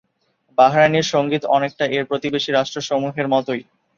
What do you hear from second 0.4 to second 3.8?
বাহরাইনের সঙ্গীত অনেকটা এর প্রতিবেশী রাষ্ট্রসমূহের মতই।